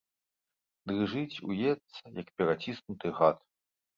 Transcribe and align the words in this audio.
Дрыжыць, 0.91 1.41
уецца, 1.49 2.01
як 2.21 2.27
пераціснуты 2.39 3.07
гад. 3.21 3.37